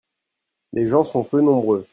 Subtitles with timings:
[0.73, 1.85] Les gens sont peu nombreux.